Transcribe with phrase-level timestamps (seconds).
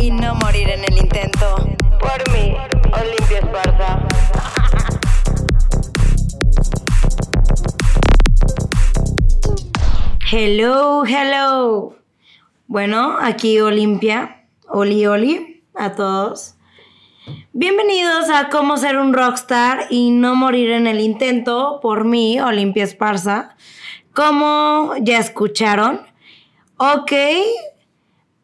[0.00, 1.56] y no morir en el intento.
[2.00, 2.56] Por mí,
[2.98, 4.08] Olimpia Esparza.
[10.32, 11.96] Hello, hello.
[12.66, 16.54] Bueno, aquí Olimpia, Oli Oli, a todos.
[17.52, 22.84] Bienvenidos a Cómo ser un rockstar y no morir en el intento por mí, Olimpia
[22.84, 23.56] Esparza.
[24.14, 26.00] Como ya escucharon,
[26.78, 27.12] ok.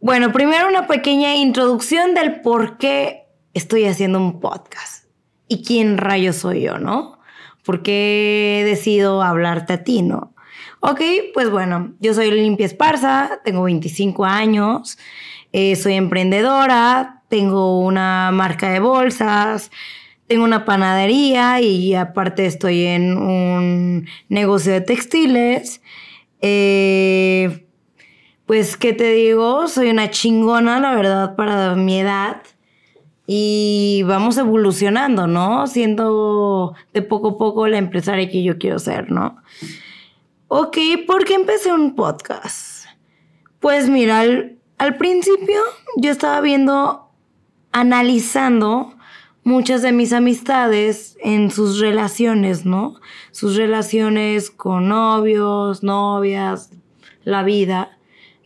[0.06, 3.24] Bueno, primero una pequeña introducción del por qué
[3.54, 5.06] estoy haciendo un podcast
[5.48, 7.18] y quién rayo soy yo, ¿no?
[7.64, 10.32] ¿Por qué decido hablarte a ti, no?
[10.78, 11.00] Ok,
[11.34, 14.96] pues bueno, yo soy Olimpia Esparza, tengo 25 años,
[15.52, 19.72] eh, soy emprendedora, tengo una marca de bolsas,
[20.28, 25.82] tengo una panadería y aparte estoy en un negocio de textiles.
[26.42, 27.65] Eh,
[28.46, 29.66] pues, ¿qué te digo?
[29.66, 32.42] Soy una chingona, la verdad, para mi edad.
[33.26, 35.66] Y vamos evolucionando, ¿no?
[35.66, 39.38] Siendo de poco a poco la empresaria que yo quiero ser, ¿no?
[40.46, 42.86] Ok, ¿por qué empecé un podcast?
[43.58, 45.60] Pues mira, al, al principio
[45.96, 47.10] yo estaba viendo,
[47.72, 48.94] analizando
[49.42, 53.00] muchas de mis amistades en sus relaciones, ¿no?
[53.32, 56.70] Sus relaciones con novios, novias,
[57.24, 57.95] la vida.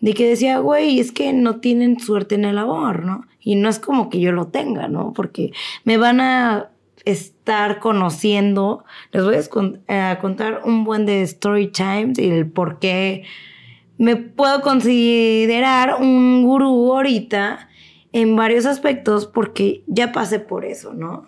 [0.01, 3.27] De que decía, güey, es que no tienen suerte en el amor, ¿no?
[3.41, 5.13] Y no es como que yo lo tenga, ¿no?
[5.13, 5.53] Porque
[5.85, 6.71] me van a
[7.05, 8.85] estar conociendo.
[9.13, 9.37] Les voy
[9.89, 13.25] a contar un buen de story times y el por qué
[14.01, 17.69] me puedo considerar un gurú ahorita
[18.13, 21.27] en varios aspectos porque ya pasé por eso, ¿no?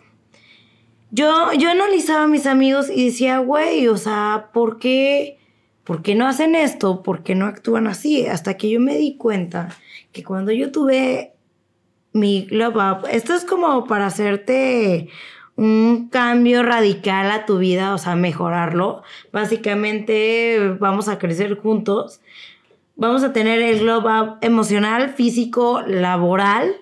[1.10, 5.38] Yo, yo analizaba a mis amigos y decía, güey, o sea, ¿por qué,
[5.84, 7.02] ¿por qué no hacen esto?
[7.02, 8.26] ¿Por qué no actúan así?
[8.26, 9.76] Hasta que yo me di cuenta
[10.12, 11.32] que cuando yo tuve
[12.12, 15.08] mi glow up, esto es como para hacerte
[15.56, 19.02] un cambio radical a tu vida, o sea, mejorarlo.
[19.32, 22.20] Básicamente vamos a crecer juntos.
[22.96, 26.74] Vamos a tener el glow up emocional, físico, laboral,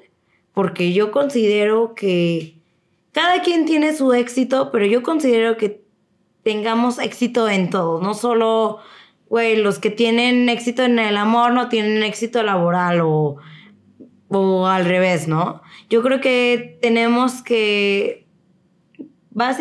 [0.53, 2.57] porque yo considero que
[3.13, 5.83] cada quien tiene su éxito, pero yo considero que
[6.43, 8.79] tengamos éxito en todo, no solo,
[9.29, 13.37] güey, los que tienen éxito en el amor no tienen éxito laboral o,
[14.29, 15.63] o al revés, ¿no?
[15.89, 18.27] Yo creo que tenemos que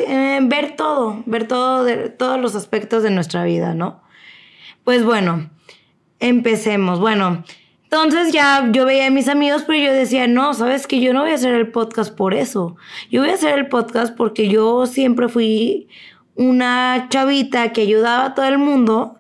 [0.07, 4.01] eh, ver todo, ver todo de, todos los aspectos de nuestra vida, ¿no?
[4.84, 5.50] Pues bueno,
[6.19, 7.00] empecemos.
[7.00, 7.44] Bueno,
[7.84, 11.22] entonces ya yo veía a mis amigos, pero yo decía, no, sabes que yo no
[11.22, 12.75] voy a hacer el podcast por eso.
[13.11, 15.88] Yo voy a hacer el podcast porque yo siempre fui
[16.35, 19.17] una chavita que ayudaba a todo el mundo,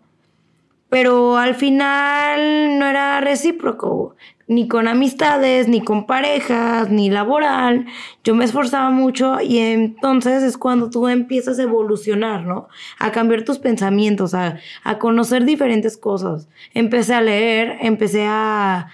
[0.89, 4.15] pero al final no era recíproco
[4.49, 7.85] ni con amistades, ni con parejas, ni laboral.
[8.23, 12.67] Yo me esforzaba mucho y entonces es cuando tú empiezas a evolucionar, ¿no?
[12.97, 16.49] A cambiar tus pensamientos, a, a conocer diferentes cosas.
[16.73, 18.87] Empecé a leer, empecé a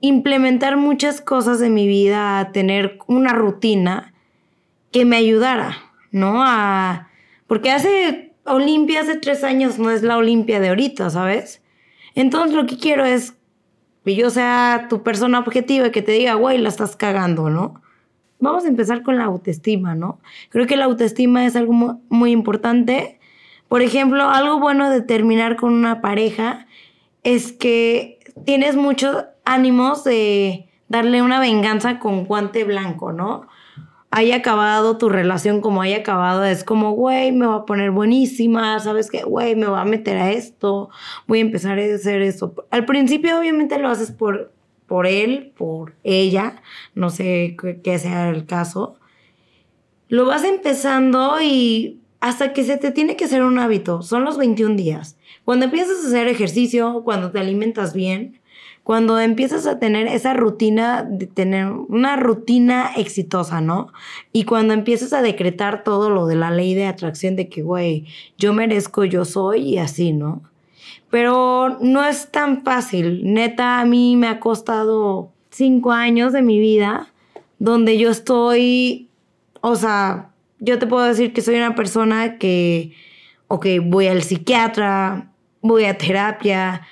[0.00, 4.14] implementar muchas cosas de mi vida, a tener una rutina
[4.92, 5.78] que me ayudara,
[6.12, 6.44] ¿no?
[6.44, 7.05] A,
[7.46, 11.62] porque hace Olimpia hace tres años no es la Olimpia de ahorita, ¿sabes?
[12.14, 13.34] Entonces lo que quiero es
[14.04, 17.82] que yo sea tu persona objetiva y que te diga, güey, la estás cagando, ¿no?
[18.38, 20.20] Vamos a empezar con la autoestima, ¿no?
[20.50, 23.18] Creo que la autoestima es algo muy importante.
[23.68, 26.66] Por ejemplo, algo bueno de terminar con una pareja
[27.24, 33.48] es que tienes muchos ánimos de darle una venganza con guante blanco, ¿no?
[34.16, 38.80] Haya acabado tu relación como haya acabado, es como, güey, me va a poner buenísima,
[38.80, 39.24] ¿sabes qué?
[39.24, 40.88] Güey, me va a meter a esto,
[41.26, 42.54] voy a empezar a hacer eso.
[42.70, 44.54] Al principio obviamente lo haces por,
[44.86, 46.62] por él, por ella,
[46.94, 48.96] no sé qué sea el caso.
[50.08, 54.38] Lo vas empezando y hasta que se te tiene que hacer un hábito, son los
[54.38, 55.18] 21 días.
[55.44, 58.40] Cuando empiezas a hacer ejercicio, cuando te alimentas bien,
[58.86, 63.88] cuando empiezas a tener esa rutina, de tener una rutina exitosa, ¿no?
[64.32, 68.06] Y cuando empiezas a decretar todo lo de la ley de atracción de que, güey,
[68.38, 70.40] yo merezco, yo soy y así, ¿no?
[71.10, 73.22] Pero no es tan fácil.
[73.24, 77.08] Neta, a mí me ha costado cinco años de mi vida
[77.58, 79.08] donde yo estoy,
[79.62, 80.30] o sea,
[80.60, 82.92] yo te puedo decir que soy una persona que,
[83.48, 86.86] ok, voy al psiquiatra, voy a terapia,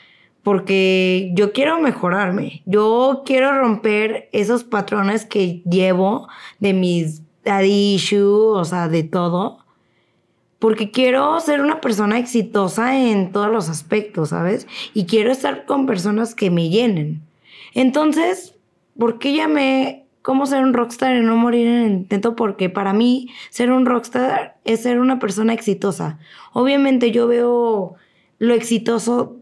[0.44, 6.29] porque yo quiero mejorarme, yo quiero romper esos patrones que llevo
[6.61, 9.58] de mis daddy issues, o sea, de todo,
[10.58, 14.67] porque quiero ser una persona exitosa en todos los aspectos, ¿sabes?
[14.93, 17.23] Y quiero estar con personas que me llenen.
[17.73, 18.55] Entonces,
[18.99, 22.37] ¿por qué llamé cómo ser un rockstar y no morir en el intento?
[22.37, 26.19] Porque para mí ser un rockstar es ser una persona exitosa.
[26.52, 27.94] Obviamente yo veo
[28.38, 29.38] lo exitoso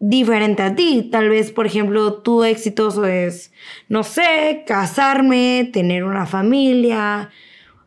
[0.00, 1.08] diferente a ti.
[1.10, 3.52] Tal vez, por ejemplo, tu exitoso es,
[3.88, 7.30] no sé, casarme, tener una familia,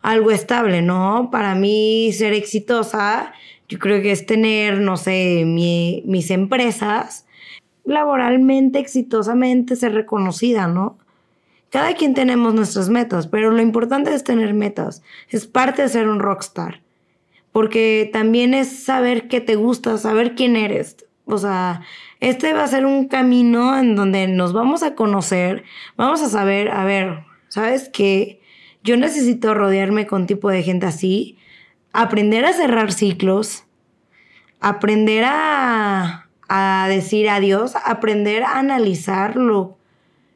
[0.01, 1.29] algo estable, ¿no?
[1.31, 3.33] Para mí ser exitosa,
[3.67, 7.25] yo creo que es tener, no sé, mi- mis empresas
[7.85, 10.97] laboralmente, exitosamente, ser reconocida, ¿no?
[11.69, 15.03] Cada quien tenemos nuestras metas, pero lo importante es tener metas.
[15.29, 16.81] Es parte de ser un rockstar.
[17.51, 20.97] Porque también es saber qué te gusta, saber quién eres.
[21.29, 21.81] O sea,
[22.19, 25.63] este va a ser un camino en donde nos vamos a conocer,
[25.95, 28.41] vamos a saber, a ver, ¿sabes qué?
[28.83, 31.37] Yo necesito rodearme con tipo de gente así,
[31.93, 33.65] aprender a cerrar ciclos,
[34.59, 39.77] aprender a, a decir adiós, aprender a analizarlo,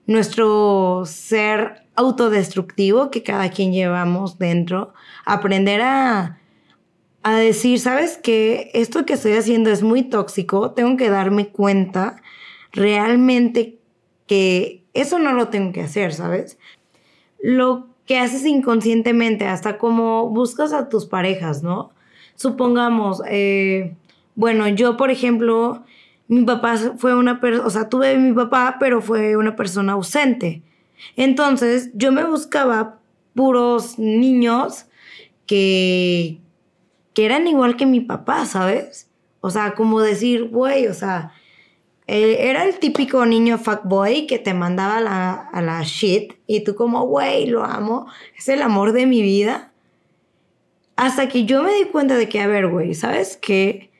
[0.05, 4.93] nuestro ser autodestructivo que cada quien llevamos dentro,
[5.25, 6.39] aprender a,
[7.23, 8.69] a decir, ¿sabes qué?
[8.73, 12.21] Esto que estoy haciendo es muy tóxico, tengo que darme cuenta
[12.71, 13.79] realmente
[14.27, 16.57] que eso no lo tengo que hacer, ¿sabes?
[17.41, 21.91] Lo que haces inconscientemente, hasta como buscas a tus parejas, ¿no?
[22.35, 23.95] Supongamos, eh,
[24.35, 25.83] bueno, yo, por ejemplo,
[26.27, 30.61] mi papá fue una persona, o sea, tuve mi papá, pero fue una persona ausente.
[31.15, 32.99] Entonces, yo me buscaba
[33.33, 34.85] puros niños
[35.45, 36.39] que,
[37.13, 39.09] que eran igual que mi papá, ¿sabes?
[39.41, 41.33] O sea, como decir, güey, o sea,
[42.07, 46.75] eh, era el típico niño fuckboy que te mandaba la, a la shit y tú
[46.75, 48.07] como, güey, lo amo,
[48.37, 49.71] es el amor de mi vida.
[50.95, 53.91] Hasta que yo me di cuenta de que, a ver, güey, ¿sabes qué?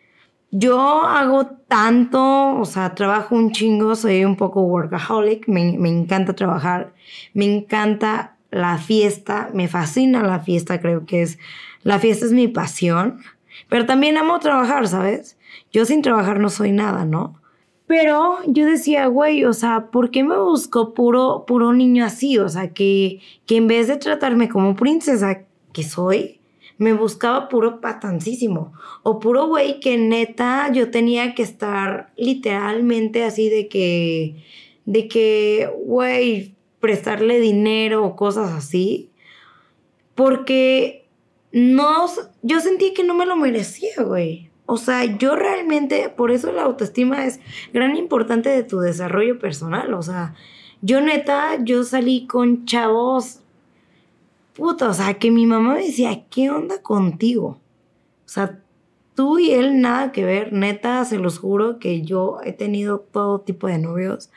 [0.51, 6.33] Yo hago tanto, o sea, trabajo un chingo, soy un poco workaholic, me, me encanta
[6.33, 6.93] trabajar,
[7.33, 11.39] me encanta la fiesta, me fascina la fiesta, creo que es,
[11.81, 13.19] la fiesta es mi pasión,
[13.67, 15.37] pero también amo trabajar, ¿sabes?
[15.71, 17.41] Yo sin trabajar no soy nada, ¿no?
[17.87, 22.37] Pero yo decía, güey, o sea, ¿por qué me busco puro, puro niño así?
[22.37, 25.41] O sea, que, que en vez de tratarme como princesa
[25.73, 26.39] que soy,
[26.77, 28.73] me buscaba puro patancísimo.
[29.01, 34.43] O puro güey que neta yo tenía que estar literalmente así de que,
[34.85, 36.52] de que, güey,
[36.83, 39.09] prestarle dinero o cosas así.
[40.15, 41.07] Porque
[41.53, 42.07] no,
[42.41, 44.49] yo sentí que no me lo merecía, güey.
[44.65, 47.39] O sea, yo realmente, por eso la autoestima es
[47.71, 49.93] gran importante de tu desarrollo personal.
[49.93, 50.35] O sea,
[50.81, 53.39] yo neta, yo salí con chavos,
[54.53, 57.61] puta, o sea, que mi mamá me decía, ¿qué onda contigo?
[58.25, 58.59] O sea,
[59.15, 63.39] tú y él nada que ver, neta, se los juro que yo he tenido todo
[63.39, 64.31] tipo de novios.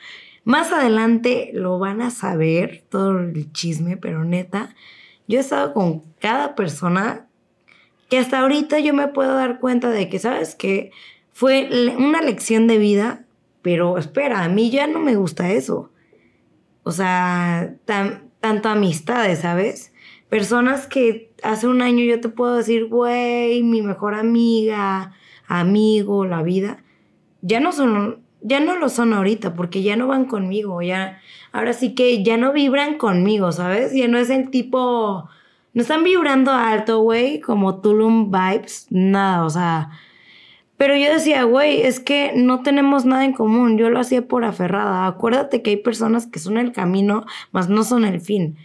[0.47, 4.73] Más adelante lo van a saber, todo el chisme, pero neta,
[5.27, 7.27] yo he estado con cada persona
[8.09, 10.91] que hasta ahorita yo me puedo dar cuenta de que, ¿sabes qué?
[11.33, 13.25] Fue una lección de vida,
[13.61, 15.91] pero espera, a mí ya no me gusta eso.
[16.83, 19.91] O sea, tan- tanto amistades, ¿sabes?
[20.29, 25.11] Personas que hace un año yo te puedo decir, güey, mi mejor amiga,
[25.45, 26.85] amigo, la vida,
[27.41, 31.19] ya no son, ya no lo son ahorita, porque ya no van conmigo, ya,
[31.51, 33.93] ahora sí que ya no vibran conmigo, ¿sabes?
[33.93, 35.29] Ya no es el tipo,
[35.73, 39.91] no están vibrando alto, güey, como Tulum vibes, nada, o sea,
[40.77, 43.79] pero yo decía, güey, es que no tenemos nada en común.
[43.79, 45.07] Yo lo hacía por aferrada.
[45.07, 48.57] Acuérdate que hay personas que son el camino, mas no son el fin.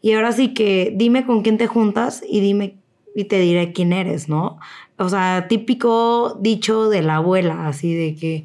[0.00, 2.76] Y ahora sí que dime con quién te juntas y dime
[3.16, 4.58] y te diré quién eres, ¿no?
[4.96, 8.44] O sea, típico dicho de la abuela, así de que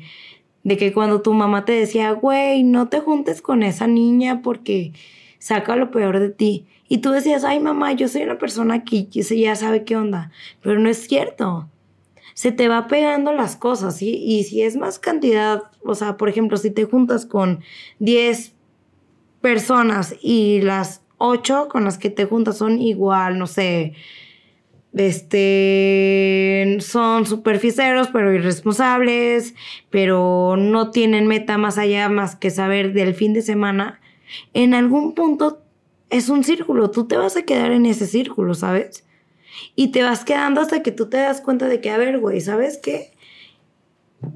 [0.66, 4.92] de que cuando tu mamá te decía, güey, no te juntes con esa niña porque
[5.40, 6.66] saca lo peor de ti.
[6.90, 10.32] Y tú decías, ay mamá, yo soy una persona que ya sabe qué onda.
[10.62, 11.70] Pero no es cierto
[12.36, 14.10] se te va pegando las cosas, ¿sí?
[14.10, 17.62] Y si es más cantidad, o sea, por ejemplo, si te juntas con
[18.00, 18.54] 10
[19.40, 23.94] personas y las 8 con las que te juntas son igual, no sé,
[24.96, 29.54] este, son superficiales, pero irresponsables,
[29.90, 34.00] pero no tienen meta más allá más que saber del fin de semana,
[34.54, 35.62] en algún punto
[36.10, 39.06] es un círculo, tú te vas a quedar en ese círculo, ¿sabes?
[39.76, 42.40] Y te vas quedando hasta que tú te das cuenta de que, a ver, güey,
[42.42, 43.12] ¿sabes qué?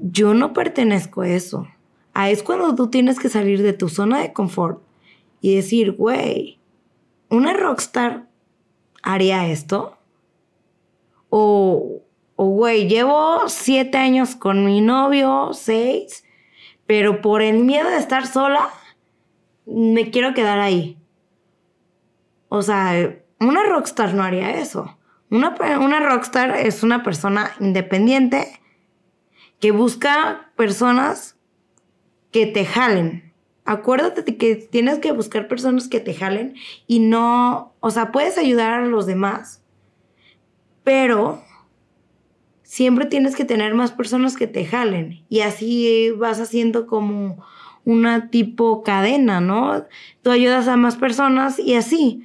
[0.02, 1.68] Yo no pertenezco a eso.
[2.12, 4.82] Ahí es cuando tú tienes que salir de tu zona de confort
[5.40, 6.58] y decir, güey,
[7.28, 8.26] ¿una rockstar
[9.02, 9.96] haría esto?
[11.30, 12.02] O,
[12.36, 16.24] güey, llevo siete años con mi novio, seis,
[16.86, 18.68] pero por el miedo de estar sola,
[19.64, 20.98] me quiero quedar ahí.
[22.48, 24.98] O sea, una rockstar no haría eso.
[25.30, 28.60] Una, una rockstar es una persona independiente
[29.60, 31.36] que busca personas
[32.32, 33.32] que te jalen.
[33.64, 36.54] Acuérdate que tienes que buscar personas que te jalen
[36.86, 39.59] y no, o sea, puedes ayudar a los demás,
[40.84, 41.42] pero
[42.62, 47.44] siempre tienes que tener más personas que te jalen y así vas haciendo como
[47.84, 49.86] una tipo cadena, ¿no?
[50.22, 52.24] Tú ayudas a más personas y así,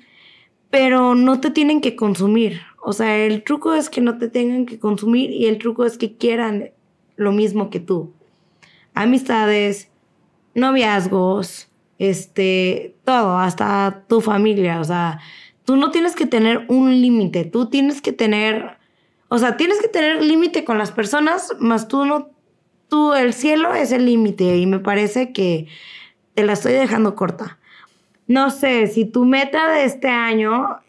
[0.70, 2.62] pero no te tienen que consumir.
[2.84, 5.98] O sea, el truco es que no te tengan que consumir y el truco es
[5.98, 6.72] que quieran
[7.16, 8.14] lo mismo que tú.
[8.94, 9.90] Amistades,
[10.54, 14.80] noviazgos, este, todo, hasta tu familia.
[14.80, 15.20] O sea,
[15.66, 18.78] tú no tienes que tener un límite, tú tienes que tener,
[19.28, 22.30] o sea, tienes que tener límite con las personas, más tú no,
[22.88, 25.68] tú, el cielo es el límite y me parece que
[26.36, 27.58] te la estoy dejando corta.
[28.28, 30.80] No sé, si tu meta de este año,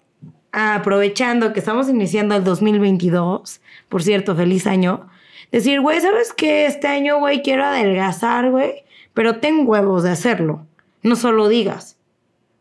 [0.53, 5.09] aprovechando que estamos iniciando el 2022, por cierto, feliz año,
[5.53, 6.67] decir, güey, ¿sabes qué?
[6.67, 10.67] Este año, güey, quiero adelgazar, güey, pero ten huevos de hacerlo.
[11.03, 11.96] No solo digas.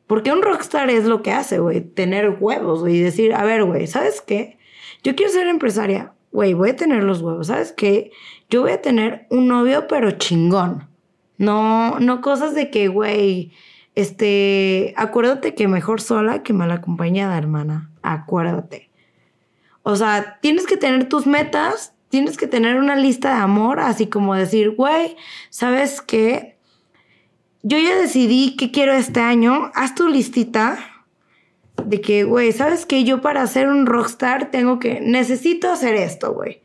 [0.07, 3.63] Porque un rockstar es lo que hace, güey, tener huevos, güey, y decir, a ver,
[3.63, 4.57] güey, ¿sabes qué?
[5.03, 8.11] Yo quiero ser empresaria, güey, voy a tener los huevos, ¿sabes qué?
[8.49, 10.87] Yo voy a tener un novio, pero chingón.
[11.37, 13.51] No, no cosas de que, güey,
[13.95, 17.89] este, acuérdate que mejor sola que mal acompañada, hermana.
[18.03, 18.89] Acuérdate.
[19.83, 24.07] O sea, tienes que tener tus metas, tienes que tener una lista de amor, así
[24.07, 25.15] como decir, güey,
[25.49, 26.54] ¿sabes qué?
[27.67, 29.71] Yo ya decidí qué quiero este año.
[29.73, 30.77] Haz tu listita
[31.83, 33.03] de que, güey, ¿sabes qué?
[33.03, 36.61] Yo para ser un rockstar tengo que, necesito hacer esto, güey.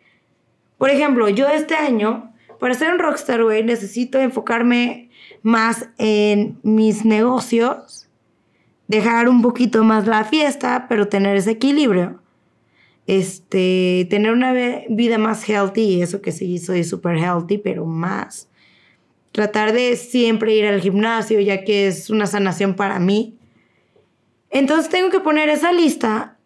[0.76, 5.08] Por ejemplo, yo este año, para ser un rockstar, güey, necesito enfocarme
[5.40, 8.10] más en mis negocios,
[8.86, 12.20] dejar un poquito más la fiesta, pero tener ese equilibrio.
[13.06, 18.49] Este, tener una vida más healthy, y eso que sí soy súper healthy, pero más.
[19.32, 23.38] Tratar de siempre ir al gimnasio, ya que es una sanación para mí.
[24.50, 26.36] Entonces tengo que poner esa lista,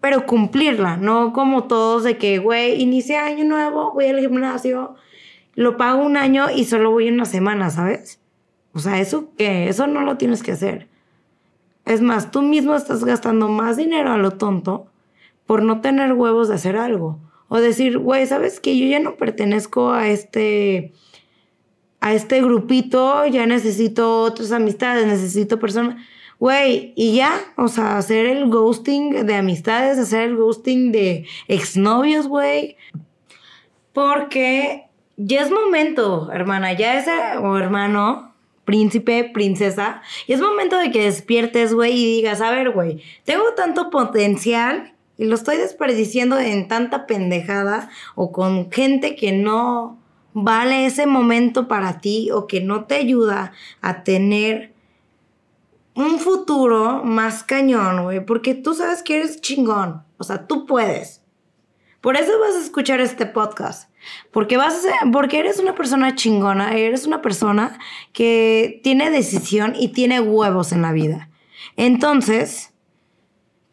[0.00, 4.94] pero cumplirla, no como todos de que, güey, inicia año nuevo, voy al gimnasio,
[5.54, 8.20] lo pago un año y solo voy una semana, ¿sabes?
[8.72, 10.88] O sea, eso que eso no lo tienes que hacer.
[11.84, 14.86] Es más, tú mismo estás gastando más dinero a lo tonto
[15.44, 17.18] por no tener huevos de hacer algo.
[17.48, 18.78] O decir, güey, ¿sabes qué?
[18.78, 20.92] Yo ya no pertenezco a este
[22.00, 25.96] a este grupito, ya necesito otras amistades, necesito personas.
[26.38, 32.26] Güey, y ya, o sea, hacer el ghosting de amistades, hacer el ghosting de exnovios,
[32.26, 32.78] güey.
[33.92, 34.86] Porque
[35.18, 37.06] ya es momento, hermana, ya es,
[37.42, 38.32] o hermano,
[38.64, 43.52] príncipe, princesa, y es momento de que despiertes, güey, y digas, a ver, güey, tengo
[43.54, 49.99] tanto potencial y lo estoy desperdiciando en tanta pendejada o con gente que no
[50.32, 54.72] vale ese momento para ti o que no te ayuda a tener
[55.94, 61.22] un futuro más cañón, güey, porque tú sabes que eres chingón, o sea, tú puedes.
[62.00, 63.90] Por eso vas a escuchar este podcast.
[64.30, 67.78] Porque vas a porque eres una persona chingona, eres una persona
[68.14, 71.28] que tiene decisión y tiene huevos en la vida.
[71.76, 72.72] Entonces,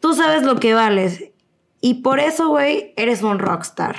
[0.00, 1.24] tú sabes lo que vales.
[1.80, 3.96] Y por eso, güey, eres un rockstar.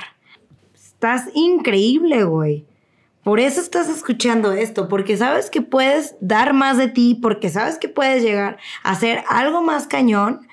[0.99, 2.65] Estás increíble, güey.
[3.23, 7.77] Por eso estás escuchando esto, porque sabes que puedes dar más de ti, porque sabes
[7.77, 10.45] que puedes llegar a hacer algo más cañón.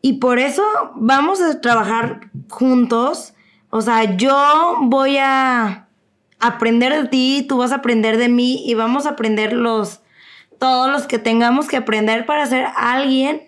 [0.00, 0.62] Y por eso
[0.94, 3.34] vamos a trabajar juntos.
[3.70, 5.88] O sea, yo voy a
[6.38, 10.02] aprender de ti, tú vas a aprender de mí y vamos a aprender los
[10.60, 13.42] todos los que tengamos que aprender para ser alguien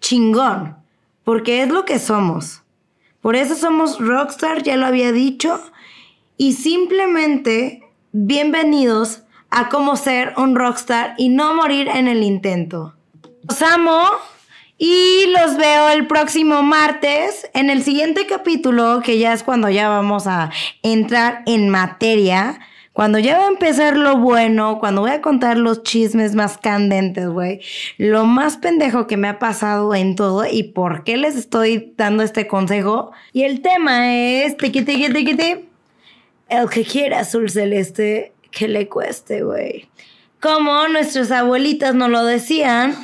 [0.00, 0.76] chingón,
[1.22, 2.63] porque es lo que somos.
[3.24, 5.58] Por eso somos rockstar, ya lo había dicho,
[6.36, 12.92] y simplemente bienvenidos a cómo ser un rockstar y no morir en el intento.
[13.48, 14.02] Los amo
[14.76, 19.88] y los veo el próximo martes en el siguiente capítulo, que ya es cuando ya
[19.88, 20.50] vamos a
[20.82, 22.60] entrar en materia.
[22.94, 27.26] Cuando ya va a empezar lo bueno, cuando voy a contar los chismes más candentes,
[27.26, 27.60] güey.
[27.98, 32.22] Lo más pendejo que me ha pasado en todo y por qué les estoy dando
[32.22, 33.10] este consejo.
[33.32, 35.68] Y el tema es tiqui, tiqui, tiqui, tiqui.
[36.48, 39.88] El que quiera azul celeste, que le cueste, güey.
[40.38, 42.94] Como nuestras abuelitas nos lo decían,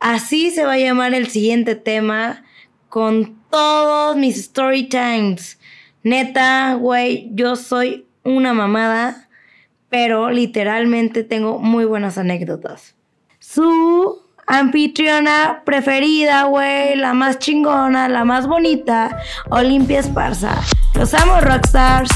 [0.00, 2.42] así se va a llamar el siguiente tema
[2.88, 5.60] con todos mis story times.
[6.02, 9.28] Neta, güey, yo soy una mamada,
[9.88, 12.94] pero literalmente tengo muy buenas anécdotas.
[13.38, 19.16] su anfitriona preferida, güey, la más chingona, la más bonita,
[19.50, 20.60] Olimpia Esparza.
[20.94, 22.10] Los amo, Rockstars.